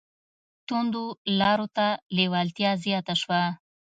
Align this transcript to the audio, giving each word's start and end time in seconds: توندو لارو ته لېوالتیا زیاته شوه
توندو 0.67 1.05
لارو 1.39 1.67
ته 1.75 1.87
لېوالتیا 2.15 2.71
زیاته 2.83 3.13
شوه 3.21 3.41